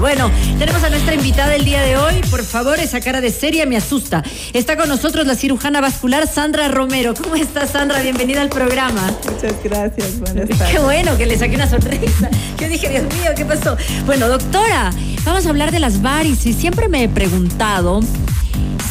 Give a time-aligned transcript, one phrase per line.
[0.00, 2.14] Bueno, tenemos a nuestra invitada el día de hoy.
[2.30, 4.24] Por favor, esa cara de seria me asusta.
[4.54, 7.12] Está con nosotros la cirujana vascular Sandra Romero.
[7.14, 8.00] ¿Cómo estás, Sandra?
[8.00, 9.12] Bienvenida al programa.
[9.30, 10.18] Muchas gracias.
[10.18, 10.70] Buenas tardes.
[10.72, 12.30] Qué bueno que le saqué una sonrisa.
[12.58, 13.76] Yo dije, Dios mío, ¿qué pasó?
[14.06, 14.90] Bueno, doctora,
[15.24, 16.56] vamos a hablar de las varices.
[16.56, 18.00] Siempre me he preguntado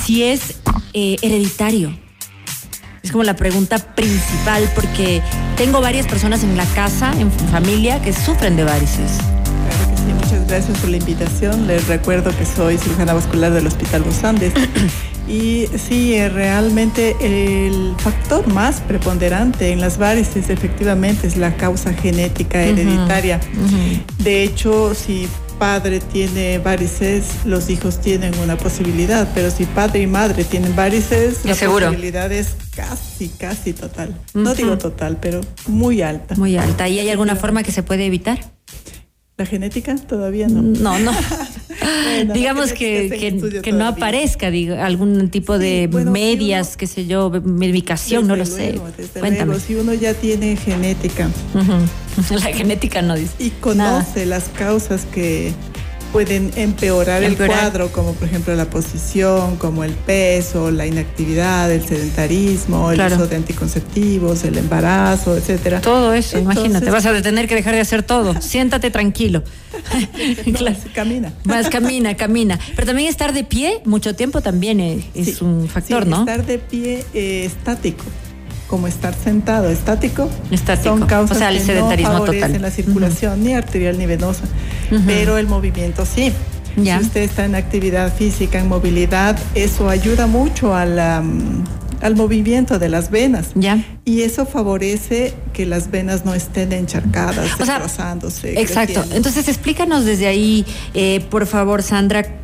[0.05, 0.59] si es
[0.93, 1.97] eh, hereditario.
[3.01, 5.23] Es como la pregunta principal porque
[5.57, 9.17] tengo varias personas en la casa, en familia, que sufren de varices.
[10.49, 11.67] Gracias por la invitación.
[11.67, 14.53] Les recuerdo que soy cirujana vascular del Hospital Los Andes.
[15.27, 21.93] Y sí, eh, realmente el factor más preponderante en las varices efectivamente es la causa
[21.93, 23.39] genética hereditaria.
[24.23, 25.27] De hecho, si
[25.59, 31.45] padre tiene varices, los hijos tienen una posibilidad, pero si padre y madre tienen varices,
[31.45, 34.19] la posibilidad es casi, casi total.
[34.33, 36.33] No digo total, pero muy alta.
[36.37, 36.89] Muy alta.
[36.89, 38.39] ¿Y hay alguna forma que se puede evitar?
[39.39, 39.95] ¿La genética?
[39.95, 40.61] Todavía no.
[40.61, 41.13] No, no.
[42.33, 48.35] Digamos que, que, no aparezca digo, algún tipo de medias, qué sé yo, medicación, no
[48.35, 48.79] lo sé.
[49.17, 49.57] Cuéntame.
[49.61, 51.29] si uno ya tiene genética.
[52.29, 53.31] La genética no dice.
[53.39, 55.53] Y conoce las causas que
[56.11, 61.85] pueden empeorar, el cuadro, como por ejemplo la posición, como el peso, la inactividad, el
[61.85, 65.81] sedentarismo, el uso de anticonceptivos, el embarazo, etcétera.
[65.81, 68.39] Todo eso, imagínate, vas a tener que dejar de hacer todo.
[68.41, 69.43] Siéntate tranquilo.
[70.93, 71.33] Camina.
[71.43, 72.59] Más camina, camina.
[72.75, 74.79] Pero también estar de pie mucho tiempo también
[75.13, 76.19] es, un factor, ¿no?
[76.21, 78.03] Estar de pie eh, estático
[78.69, 80.97] como estar sentado estático, estático.
[80.97, 84.43] son causas o sea, el sedentarismo no favorecen la circulación ni arterial ni venosa,
[85.05, 86.31] pero el movimiento sí.
[86.75, 92.89] Si usted está en actividad física, en movilidad, eso ayuda mucho al, al movimiento de
[92.89, 93.51] las venas.
[93.55, 93.83] Ya.
[94.05, 98.59] Y eso favorece que las venas no estén encharcadas, destrozándose.
[98.61, 99.03] Exacto.
[99.11, 102.38] Entonces, explícanos desde ahí, eh, por favor, Sandra,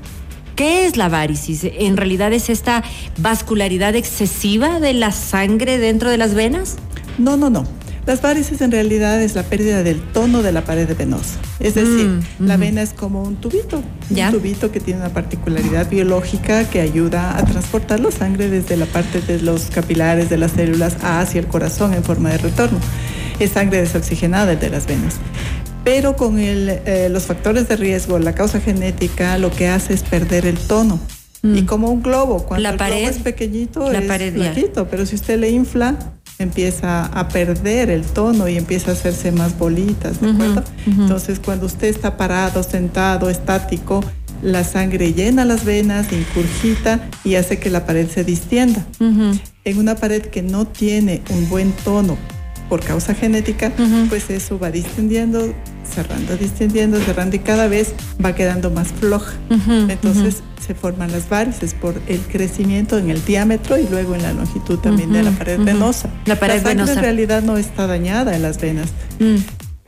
[0.55, 1.65] ¿Qué es la varicis?
[1.65, 2.81] ¿En realidad es esta
[3.17, 6.77] vascularidad excesiva de la sangre dentro de las venas?
[7.17, 7.65] No, no, no.
[8.05, 11.39] Las varices en realidad es la pérdida del tono de la pared venosa.
[11.59, 15.89] Es decir, mm, la vena es como un tubito, un tubito que tiene una particularidad
[15.89, 20.51] biológica que ayuda a transportar la sangre desde la parte de los capilares de las
[20.51, 22.77] células hacia el corazón en forma de retorno.
[23.39, 25.15] Es sangre desoxigenada de las venas
[25.85, 30.45] pero con eh, los factores de riesgo, la causa genética, lo que hace es perder
[30.47, 30.99] el tono.
[31.43, 31.65] Y mm.
[31.67, 34.33] como un globo, cuando la el pared, globo es pequeñito, la es pared,
[34.89, 35.95] pero si usted le infla,
[36.39, 40.63] empieza a perder el tono y empieza a hacerse más bolitas, ¿de acuerdo?
[40.87, 44.03] Entonces, cuando usted está parado, sentado, estático,
[44.41, 48.83] la sangre llena las venas, incurgita y hace que la pared se distienda.
[48.99, 52.17] En una pared que no tiene un buen tono
[52.69, 53.71] por causa genética,
[54.09, 55.53] pues eso va distendiendo,
[55.85, 59.33] cerrando, distendiendo, cerrando y cada vez va quedando más floja.
[59.89, 64.33] Entonces se forman las varices por el crecimiento en el diámetro y luego en la
[64.33, 66.09] longitud también de la pared venosa.
[66.25, 66.93] La pared venosa.
[66.93, 68.89] en realidad no está dañada en las venas.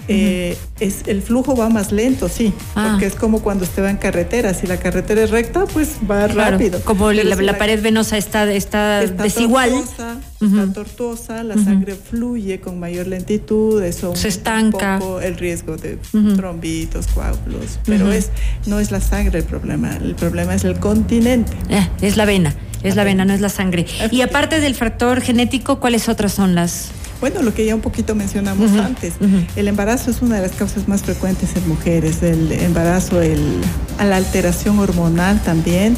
[0.07, 2.89] Eh, es, el flujo va más lento, sí, ah.
[2.91, 4.53] porque es como cuando usted va en carretera.
[4.53, 6.79] Si la carretera es recta, pues va rápido.
[6.81, 9.71] Como la, pared venosa está, está, desigual.
[9.71, 14.95] Tortuosa, Está tortuosa, la sangre fluye con mayor lentitud, eso se estanca.
[14.95, 15.97] Un poco el riesgo de
[16.35, 17.79] trombitos, coágulos.
[17.85, 18.29] Pero es,
[18.67, 21.53] no es la sangre el problema, el problema es el continente.
[21.69, 23.87] Eh, es la vena, es la, vena, no es la sangre.
[24.11, 26.91] Y aparte del factor genético, ¿cuáles otras son las?
[27.19, 29.13] Bueno, lo que ya un poquito mencionamos antes,
[29.55, 33.59] el embarazo es una de las causas más frecuentes en mujeres, el embarazo, el,
[33.97, 35.97] la alteración hormonal también,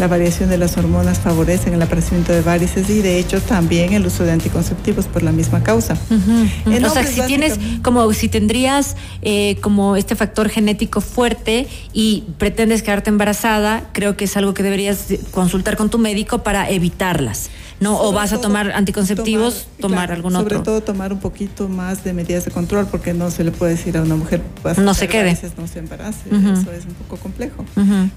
[0.00, 4.06] la variación de las hormonas favorecen el aparecimiento de varices y de hecho también el
[4.06, 5.94] uso de anticonceptivos por la misma causa.
[5.94, 12.82] o sea, si tienes como si tendrías eh, como este factor genético fuerte y pretendes
[12.82, 17.50] quedarte embarazada, creo que es algo que deberías consultar con tu médico para evitarlas.
[17.80, 18.00] ¿No?
[18.00, 20.50] o vas a tomar anticonceptivos, tomar, algún otro.
[20.50, 23.72] Sobre todo tomar un poquito más de medidas de control, porque no se le puede
[23.72, 24.42] decir a una mujer,
[24.76, 25.36] no se quede.
[25.56, 27.64] no se embarace, eso es un poco complejo.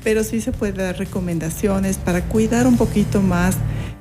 [0.03, 3.57] Pero sí se puede dar recomendaciones para cuidar un poquito más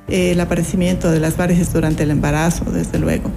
[0.09, 3.31] el aparecimiento de las varices durante el embarazo, desde luego.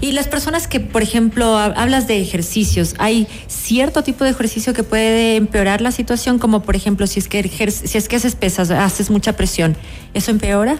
[0.00, 4.84] Y las personas que, por ejemplo, hablas de ejercicios, ¿hay cierto tipo de ejercicio que
[4.84, 6.38] puede empeorar la situación?
[6.38, 9.76] Como por ejemplo, si es que, si es que haces pesas, haces mucha presión,
[10.14, 10.78] ¿eso empeora?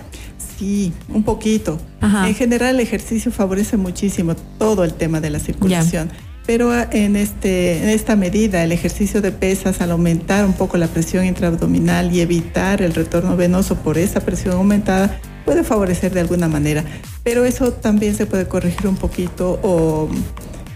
[0.59, 1.79] Sí, un poquito.
[2.03, 6.11] En general el ejercicio favorece muchísimo todo el tema de la circulación.
[6.47, 10.79] Pero ah, en, este, en esta medida, el ejercicio de pesas, al aumentar un poco
[10.79, 16.21] la presión intraabdominal y evitar el retorno venoso por esa presión aumentada, puede favorecer de
[16.21, 16.85] alguna manera.
[17.23, 20.09] Pero eso también se puede corregir un poquito o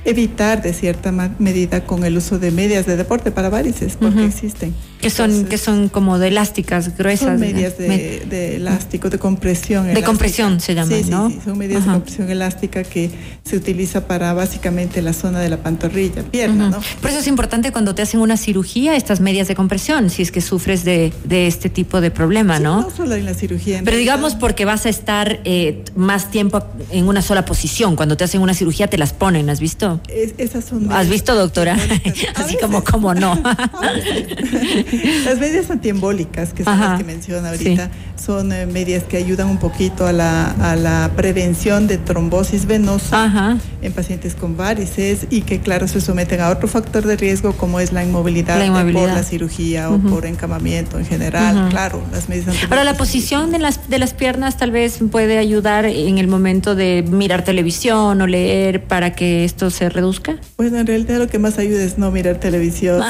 [0.04, 4.74] evitar de cierta medida con el uso de medias de deporte para varices, porque existen.
[5.00, 7.30] Que son, que son como de elásticas gruesas.
[7.30, 9.92] Son medias de, elástico, de compresión.
[9.92, 11.28] De compresión se llaman, ¿no?
[11.28, 13.10] Sí, son medias de compresión elástica que
[13.44, 16.80] se utiliza para básicamente la zona de la pantorrilla, pierna, ¿no?
[17.00, 20.30] Por eso es importante cuando te hacen una cirugía estas medias de compresión, si es
[20.30, 22.82] que sufres de, este tipo de problema, ¿no?
[22.82, 23.82] No solo en la cirugía.
[23.84, 27.96] Pero digamos porque vas a estar eh, más tiempo en una sola posición.
[27.96, 29.91] Cuando te hacen una cirugía te las ponen, ¿has visto?
[30.08, 31.76] Esas son ¿Has visto, doctora?
[32.34, 33.40] Así como, como no.
[35.24, 37.90] las medias antiembólicas, que son las que menciona ahorita,
[38.22, 43.58] son eh, medias que ayudan un poquito a la, a la prevención de trombosis venosa
[43.82, 47.80] en pacientes con varices y que, claro, se someten a otro factor de riesgo como
[47.80, 48.58] es la inmovilidad,
[48.92, 51.68] por la cirugía o por encamamiento en general.
[51.70, 52.70] Claro, las medias antiembólicas.
[52.70, 56.74] Ahora, la posición de las, de las piernas tal vez puede ayudar en el momento
[56.74, 60.36] de mirar televisión o leer para que esto se reduzca.
[60.56, 63.02] Bueno, en realidad lo que más ayuda es no mirar televisión.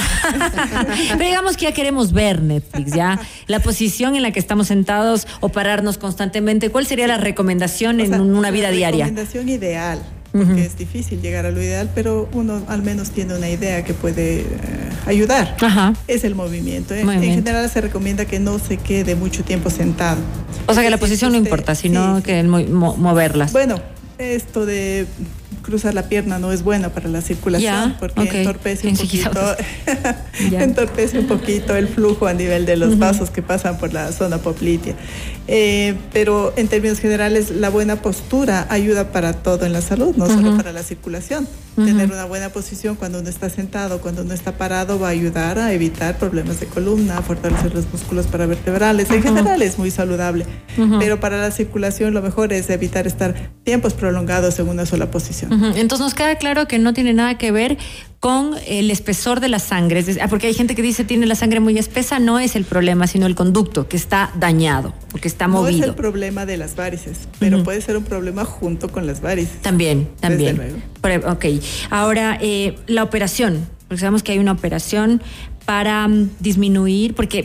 [1.13, 3.21] Pero digamos que ya queremos ver Netflix, ¿ya?
[3.47, 8.15] La posición en la que estamos sentados o pararnos constantemente, ¿cuál sería la recomendación en
[8.21, 9.05] una vida diaria?
[9.05, 10.03] La recomendación ideal,
[10.33, 13.93] porque es difícil llegar a lo ideal, pero uno al menos tiene una idea que
[13.93, 14.45] puede eh,
[15.07, 15.57] ayudar.
[16.09, 16.95] Es el movimiento.
[16.95, 20.21] En general se recomienda que no se quede mucho tiempo sentado.
[20.67, 23.53] O sea que la posición no importa, sino que moverlas.
[23.53, 23.77] Bueno,
[24.19, 25.07] esto de
[25.63, 29.41] cruzar la pierna no es bueno para la circulación porque entorpece un poquito
[30.53, 34.39] entorpece un poquito el flujo a nivel de los vasos que pasan por la zona
[34.39, 34.95] poplitea.
[35.49, 40.27] Eh, pero en términos generales la buena postura ayuda para todo en la salud, no
[40.27, 41.49] solo para la circulación.
[41.75, 45.59] Tener una buena posición cuando uno está sentado, cuando uno está parado va a ayudar
[45.59, 49.11] a evitar problemas de columna, a fortalecer los músculos paravertebrales.
[49.11, 50.45] En general es muy saludable,
[50.99, 53.35] pero para la circulación lo mejor es evitar estar
[53.65, 55.52] tiempos prolongados en una sola posición.
[55.53, 57.79] Entonces nos queda claro que no tiene nada que ver
[58.23, 61.59] con el espesor de la sangre, ah, porque hay gente que dice tiene la sangre
[61.59, 65.79] muy espesa, no es el problema, sino el conducto que está dañado, porque está movido.
[65.79, 69.21] No es el problema de las varices, pero puede ser un problema junto con las
[69.23, 69.61] varices.
[69.61, 70.57] También, también.
[70.57, 71.33] Desde luego.
[71.33, 71.47] Ok,
[71.91, 75.21] ahora eh, la operación, porque sabemos que hay una operación
[75.65, 77.45] para mm, disminuir, porque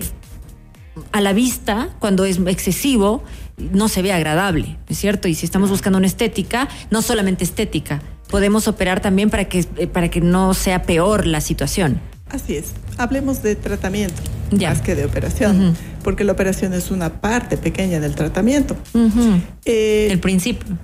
[1.12, 3.24] a la vista, cuando es excesivo,
[3.58, 5.28] no se ve agradable, ¿es cierto?
[5.28, 9.88] Y si estamos buscando una estética, no solamente estética, podemos operar también para que, eh,
[9.88, 12.00] para que no sea peor la situación.
[12.30, 12.74] Así es.
[12.98, 14.22] Hablemos de tratamiento
[14.52, 18.76] más que de operación, porque la operación es una parte pequeña del tratamiento.
[19.66, 20.78] Eh, el principio.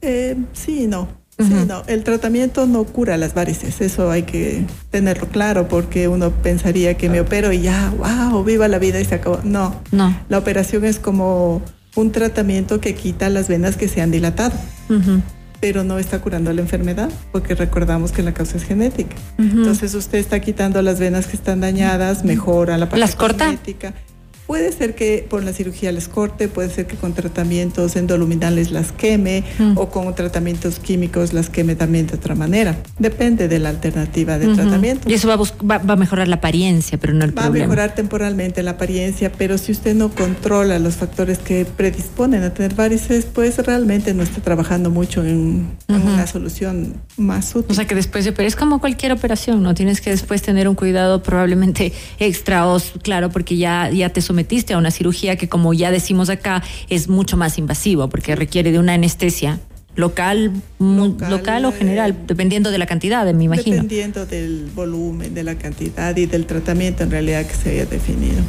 [0.00, 1.08] Eh, sí, no.
[1.38, 6.30] Sí, no, el tratamiento no cura las varices, eso hay que tenerlo claro porque uno
[6.30, 9.40] pensaría que me opero y ya, wow, viva la vida y se acabó.
[9.44, 10.18] No, no.
[10.30, 11.60] La operación es como
[11.96, 14.54] un tratamiento que quita las venas que se han dilatado,
[15.60, 19.16] pero no está curando la enfermedad, porque recordamos que la causa es genética.
[19.38, 23.46] Entonces usted está quitando las venas que están dañadas, mejora la parte ¿Las corta?
[23.46, 23.94] genética.
[24.46, 28.92] Puede ser que por la cirugía les corte, puede ser que con tratamientos endoluminales las
[28.92, 29.76] queme mm.
[29.76, 32.76] o con tratamientos químicos las queme también de otra manera.
[32.98, 35.08] Depende de la alternativa de tratamiento.
[35.08, 37.58] Y eso va a, mejorar la apariencia, pero no el problema.
[37.58, 42.42] Va a mejorar temporalmente la apariencia, pero si usted no controla los factores que predisponen
[42.42, 47.72] a tener varices, pues realmente no está trabajando mucho en, una solución más útil.
[47.72, 49.74] O sea que después de pero es como cualquier operación, ¿no?
[49.74, 52.64] Tienes que después tener un cuidado probablemente extra,
[53.02, 57.08] claro, porque ya, ya te sometiste a una cirugía que, como ya decimos acá, es
[57.08, 59.58] mucho más invasivo porque requiere de una anestesia
[59.94, 63.76] local, local, o general, eh, dependiendo de la cantidad, me imagino.
[63.76, 68.42] Dependiendo del volumen, de la cantidad y del tratamiento en realidad que se haya definido.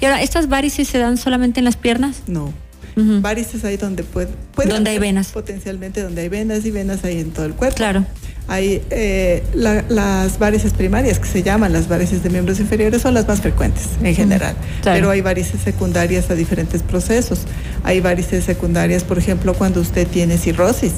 [0.00, 2.22] Y ahora, ¿estas varices se dan solamente en las piernas?
[2.28, 2.54] No.
[2.94, 7.20] Varices hay donde puede, puede donde hay venas potencialmente donde hay venas y venas hay
[7.20, 8.04] en todo el cuerpo claro
[8.48, 13.26] hay eh, las varices primarias que se llaman las varices de miembros inferiores son las
[13.26, 14.54] más frecuentes en general.
[14.82, 17.42] pero hay varices secundarias a diferentes procesos.
[17.84, 20.92] Hay varices secundarias por ejemplo cuando usted tiene cirrosis.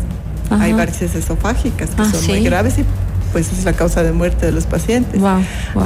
[0.50, 2.84] Hay varices esofágicas que ah, son muy graves y
[3.34, 5.20] pues es la causa de muerte de los pacientes.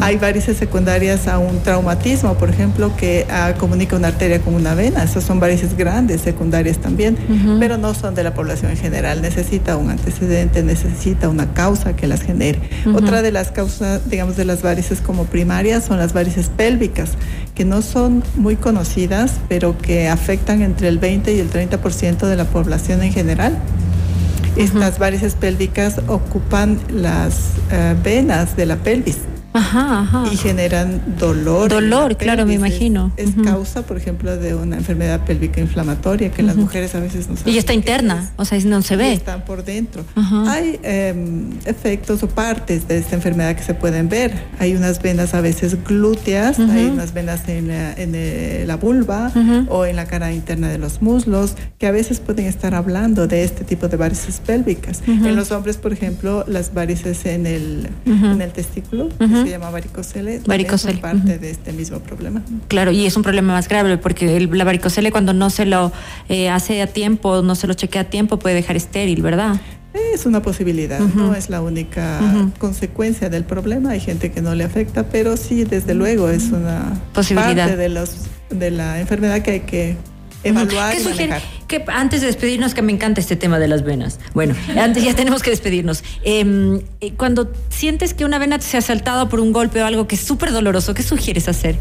[0.02, 4.74] Hay varices secundarias a un traumatismo, por ejemplo, que ah, comunica una arteria con una
[4.74, 5.02] vena.
[5.02, 7.16] Esas son varices grandes, secundarias también,
[7.58, 9.22] pero no son de la población en general.
[9.22, 12.60] Necesita un antecedente, necesita una causa que las genere.
[12.94, 17.12] Otra de las causas, digamos, de las varices como primarias son las varices pélvicas,
[17.54, 22.36] que no son muy conocidas, pero que afectan entre el 20 y el 30% de
[22.36, 23.58] la población en general.
[24.58, 29.18] Estas varices pélvicas ocupan las eh, venas de la pelvis.
[30.32, 31.68] Y generan dolor.
[31.68, 33.12] Dolor, claro, me imagino.
[33.16, 37.36] Es, causa, por ejemplo, de una enfermedad pélvica inflamatoria que las mujeres a veces no
[37.36, 37.54] saben.
[37.54, 39.12] Y está interna, o sea, no se ve.
[39.12, 40.04] Están por dentro.
[40.46, 44.32] Hay em, efectos o partes de esta enfermedad que se pueden ver.
[44.58, 49.32] Hay unas venas a veces glúteas, hay unas venas en la, en eh, la vulva
[49.68, 53.44] o en la cara interna de los muslos que a veces pueden estar hablando de
[53.44, 55.02] este tipo de varices pélvicas.
[55.06, 59.08] En los hombres, por ejemplo, las varices en el, en el testículo,
[59.48, 60.92] se llama varicocele, varicocele.
[60.94, 62.42] son parte de este mismo problema.
[62.68, 65.92] Claro, y es un problema más grave porque la varicocele cuando no se lo
[66.28, 69.60] eh, hace a tiempo, no se lo chequea a tiempo, puede dejar estéril, ¿verdad?
[70.14, 72.20] Es una posibilidad, no es la única
[72.58, 73.90] consecuencia del problema.
[73.90, 77.66] Hay gente que no le afecta, pero sí, desde luego, es una posibilidad.
[77.66, 79.96] parte de, los, de la enfermedad que hay que
[80.44, 81.40] evaluar ¿Qué sugiere?
[81.66, 84.18] Que antes de despedirnos, que me encanta este tema de las venas.
[84.34, 86.02] Bueno, antes ya tenemos que despedirnos.
[86.24, 90.06] Em, eh, cuando sientes que una vena se ha saltado por un golpe o algo
[90.06, 91.76] que es súper doloroso, ¿qué sugieres hacer?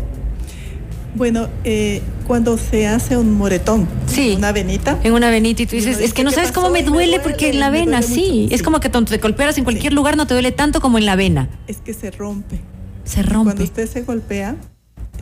[1.15, 4.99] Bueno, eh, cuando se hace un moretón, sí, una venita.
[5.03, 7.59] En una venita y tú dices, es que no sabes cómo me duele, porque en
[7.59, 8.47] la vena, sí.
[8.51, 11.07] Es como que cuando te golpeas en cualquier lugar no te duele tanto como en
[11.07, 11.49] la vena.
[11.67, 12.59] Es que se rompe.
[13.03, 13.45] Se rompe.
[13.45, 14.57] Cuando usted se golpea,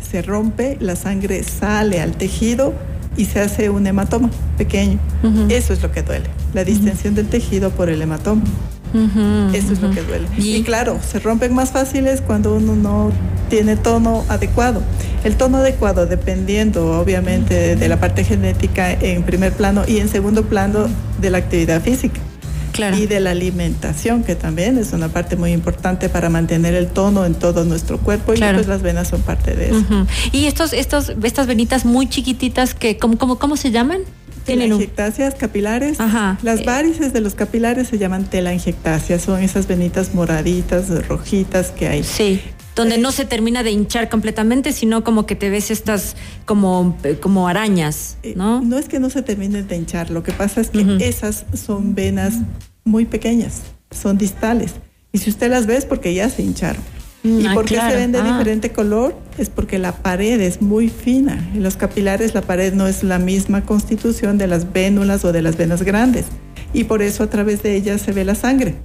[0.02, 2.74] se rompe, la sangre sale al tejido
[3.18, 5.00] y se hace un hematoma pequeño.
[5.50, 8.44] Eso es lo que duele, la distensión del tejido por el hematoma.
[9.54, 10.28] Eso es lo que duele.
[10.38, 13.12] Y, claro, se rompen más fáciles cuando uno no
[13.50, 14.82] tiene tono adecuado.
[15.24, 20.46] El tono adecuado, dependiendo obviamente de la parte genética en primer plano y en segundo
[20.46, 20.88] plano
[21.20, 22.20] de la actividad física
[22.80, 27.26] y de la alimentación, que también es una parte muy importante para mantener el tono
[27.26, 30.08] en todo nuestro cuerpo y pues las venas son parte de eso.
[30.32, 34.02] Y estos, estos, estas venitas muy chiquititas que, ¿cómo, cómo, cómo se llaman?
[34.46, 35.98] Telangiectasias capilares.
[36.44, 36.64] Las eh.
[36.66, 42.04] varices de los capilares se llaman telangiectasias, son esas venitas moraditas, rojitas que hay.
[42.04, 42.42] Sí
[42.76, 46.16] donde no se termina de hinchar completamente, sino como que te ves estas
[46.46, 48.62] como, como arañas, eh, ¿no?
[48.62, 51.96] no es que no se termine de hinchar, lo que pasa es que esas son
[51.96, 52.36] venas
[52.84, 54.74] muy pequeñas, son distales.
[55.12, 56.84] Y si usted las ve es porque ya se hincharon.
[57.24, 58.24] Mm, ¿Y ah, por qué se ven de ah.
[58.24, 59.16] diferente color?
[59.38, 61.50] Es porque la pared es muy fina.
[61.54, 65.42] En los capilares la pared no es la misma constitución de las vénulas o de
[65.42, 66.26] las venas grandes
[66.76, 68.76] y por eso a través de ellas se ve la sangre.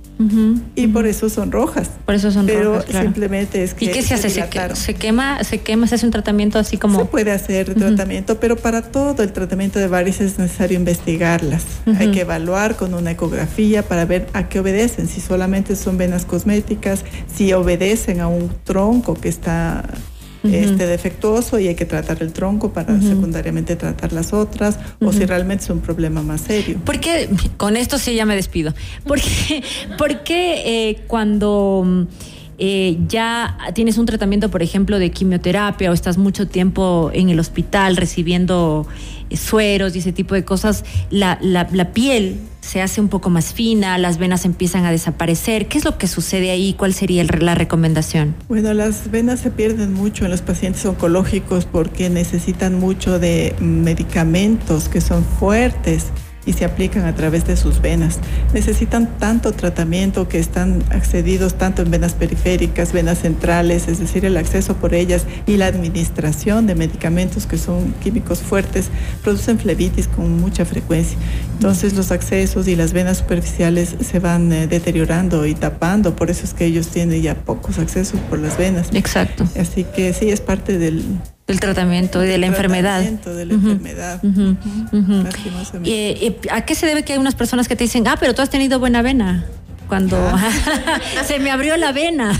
[0.77, 1.91] y por eso son rojas.
[2.07, 2.85] Por eso son rojas.
[2.87, 3.87] Pero simplemente es que.
[3.87, 4.31] ¿Y qué se hace?
[4.31, 7.01] Se, quema, se quema, se hace un tratamiento así como.
[7.01, 11.65] Se puede hacer tratamiento, pero para todo el tratamiento de varices es necesario investigarlas.
[11.99, 15.09] Hay que evaluar con una ecografía para ver a qué obedecen.
[15.09, 17.05] Si solamente son venas cosméticas,
[17.35, 19.85] si obedecen a un tronco que está
[20.43, 25.25] este, defectuoso y hay que tratar el tronco para secundariamente tratar las otras, o si
[25.27, 26.81] realmente es un problema más serio.
[26.85, 28.75] Porque, con esto sí ya me despido,
[29.07, 29.63] porque,
[29.99, 32.07] porque eh, cuando...
[32.63, 37.41] Eh, ya tienes un tratamiento, por ejemplo, de quimioterapia o estás mucho tiempo en el
[37.41, 38.87] hospital recibiendo
[39.31, 43.31] eh, sueros y ese tipo de cosas, la, la, la piel se hace un poco
[43.31, 45.69] más fina, las venas empiezan a desaparecer.
[45.69, 46.75] ¿Qué es lo que sucede ahí?
[46.75, 48.35] ¿Cuál sería la recomendación?
[48.47, 54.91] Bueno, las venas se pierden mucho en los pacientes oncológicos porque necesitan mucho de medicamentos
[54.91, 56.09] que son fuertes
[56.47, 58.19] y se aplican a través de sus venas.
[58.53, 64.37] Necesitan tanto tratamiento que están accedidos tanto en venas periféricas, venas centrales, es decir, el
[64.37, 68.89] acceso por ellas y la administración de medicamentos que son químicos fuertes,
[69.23, 71.19] producen flebitis con mucha frecuencia.
[71.55, 76.45] Entonces los accesos y las venas superficiales se van eh, deteriorando y tapando, por eso
[76.45, 78.89] es que ellos tienen ya pocos accesos por las venas.
[78.93, 79.47] Exacto.
[79.59, 81.05] Así que sí, es parte del,
[81.51, 83.03] del tratamiento y de la enfermedad.
[83.03, 84.23] de la enfermedad.
[85.83, 88.43] ¿Y, ¿A qué se debe que hay unas personas que te dicen, ah, pero tú
[88.43, 89.47] has tenido buena vena?
[89.89, 90.49] Cuando ah.
[91.27, 92.39] se me abrió la vena.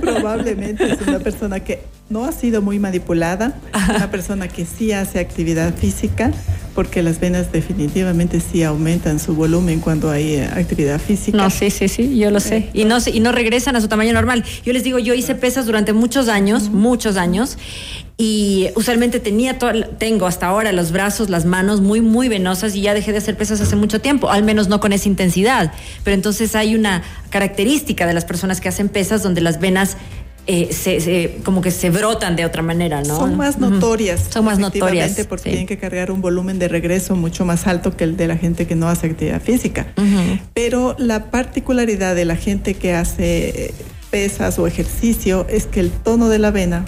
[0.00, 3.54] Probablemente es una persona que no ha sido muy manipulada,
[3.88, 6.32] una persona que sí hace actividad física,
[6.74, 11.36] porque las venas definitivamente sí aumentan su volumen cuando hay eh, actividad física.
[11.36, 12.68] No, sí, sí, sí, yo lo sé.
[12.72, 14.44] Y no, y no regresan a su tamaño normal.
[14.64, 17.58] Yo les digo, yo hice pesas durante muchos años, muchos años,
[18.16, 19.56] y usualmente tenía
[19.98, 23.36] tengo hasta ahora los brazos, las manos muy, muy venosas y ya dejé de hacer
[23.36, 25.72] pesas hace mucho tiempo, al menos no con esa intensidad.
[26.04, 29.96] Pero entonces hay una característica de las personas que hacen pesas donde las venas
[30.46, 33.16] eh, se, como que se brotan de otra manera, ¿no?
[33.16, 34.26] Son más notorias.
[34.30, 35.14] Son más notorias.
[35.28, 38.36] Porque tienen que cargar un volumen de regreso mucho más alto que el de la
[38.36, 39.92] gente que no hace actividad física.
[40.54, 43.74] Pero la particularidad de la gente que hace
[44.10, 46.84] pesas o ejercicio es que el tono de la vena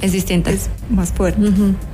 [0.00, 0.50] es distinta.
[0.50, 1.40] Es más fuerte.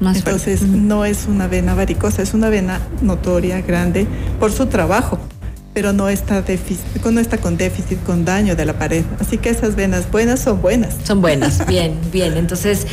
[0.01, 4.07] Entonces no es una vena varicosa, es una vena notoria, grande,
[4.39, 5.19] por su trabajo
[5.75, 9.05] pero no está, déficit, no está con déficit, con daño de la pared.
[9.21, 10.97] Así que esas venas buenas son buenas.
[11.05, 12.37] Son buenas, bien, bien.
[12.37, 12.87] Entonces,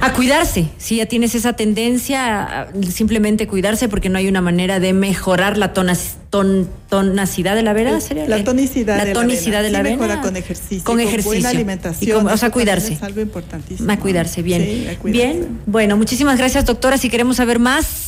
[0.00, 0.68] a cuidarse.
[0.76, 5.72] Si ya tienes esa tendencia, simplemente cuidarse porque no hay una manera de mejorar la
[5.72, 7.98] tonacidad de la vena.
[8.26, 9.96] La tonicidad, la tonicidad de la vena.
[9.96, 10.84] mejora con ejercicio.
[10.84, 11.30] Con ejercicio.
[11.30, 12.26] buena alimentación.
[12.26, 12.94] o sea, cuidarse.
[12.94, 13.90] Es algo importantísimo.
[13.90, 14.62] A cuidarse, bien.
[14.62, 15.32] Sí, a cuidarse.
[15.32, 16.98] Bien, bueno, muchísimas gracias, doctora.
[16.98, 18.05] Si queremos saber más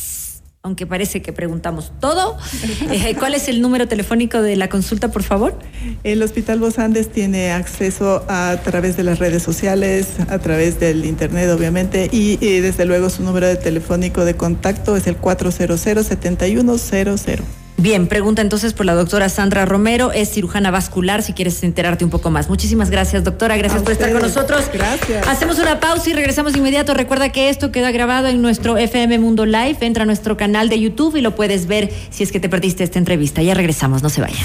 [0.69, 2.37] aunque parece que preguntamos todo.
[2.91, 5.57] Eh, ¿Cuál es el número telefónico de la consulta, por favor?
[6.03, 11.05] El Hospital Vos Andes tiene acceso a través de las redes sociales, a través del
[11.05, 15.79] Internet, obviamente, y, y desde luego su número de telefónico de contacto es el 400
[15.79, 17.58] 7100.
[17.79, 22.11] Bien, pregunta entonces por la doctora Sandra Romero, es cirujana vascular, si quieres enterarte un
[22.11, 22.49] poco más.
[22.49, 24.65] Muchísimas gracias, doctora, gracias por estar con nosotros.
[24.73, 25.25] Gracias.
[25.27, 26.93] Hacemos una pausa y regresamos de inmediato.
[26.93, 30.79] Recuerda que esto queda grabado en nuestro FM Mundo Live, entra a nuestro canal de
[30.79, 33.41] YouTube y lo puedes ver si es que te perdiste esta entrevista.
[33.41, 34.43] Ya regresamos, no se vayan.